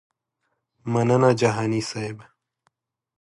[0.93, 2.17] مننه جهاني صیب.